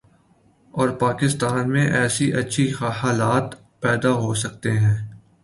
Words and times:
اور 0.73 0.89
پاکستان 0.99 1.69
میں 1.69 1.85
ایسے 1.91 2.31
اچھے 2.33 2.65
حالات 3.01 3.55
پیدا 3.81 4.11
ہوسکتے 4.13 4.71
ہیں۔ 4.71 4.97